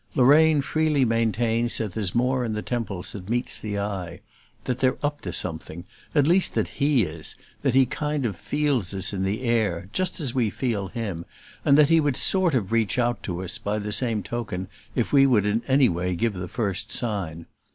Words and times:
Lorraine 0.15 0.63
freely 0.63 1.05
maintains 1.05 1.77
that 1.77 1.91
there's 1.91 2.15
more 2.15 2.43
in 2.43 2.53
the 2.53 2.63
Temples 2.63 3.11
than 3.11 3.25
meets 3.29 3.59
the 3.59 3.77
eye; 3.77 4.21
that 4.63 4.79
they're 4.79 4.97
up 5.05 5.21
to 5.21 5.31
something, 5.31 5.85
at 6.15 6.25
least 6.25 6.55
that 6.55 6.67
HE 6.69 7.03
is, 7.03 7.35
that 7.61 7.75
he 7.75 7.85
kind 7.85 8.25
of 8.25 8.35
feels 8.35 8.95
us 8.95 9.13
in 9.13 9.21
the 9.21 9.41
air, 9.43 9.89
just 9.93 10.19
as 10.19 10.33
we 10.33 10.49
feel 10.49 10.87
him, 10.87 11.23
and 11.63 11.77
that 11.77 11.89
he 11.89 11.99
would 11.99 12.17
sort 12.17 12.55
of 12.55 12.71
reach 12.71 12.97
out 12.97 13.21
to 13.21 13.43
us, 13.43 13.59
by 13.59 13.77
the 13.77 13.91
same 13.91 14.23
token, 14.23 14.67
if 14.95 15.13
we 15.13 15.27
would 15.27 15.45
in 15.45 15.61
any 15.67 15.87
way 15.87 16.15
give 16.15 16.33
the 16.33 16.47
first 16.47 16.91
sign. 16.91 17.45